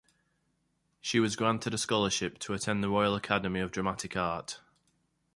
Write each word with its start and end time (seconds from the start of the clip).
She 0.99 1.19
was 1.19 1.35
granted 1.35 1.75
a 1.75 1.77
scholarship 1.77 2.39
to 2.39 2.53
attend 2.55 2.83
the 2.83 2.89
Royal 2.89 3.13
Academy 3.13 3.59
of 3.59 3.69
Dramatic 3.69 4.17
Art. 4.17 4.59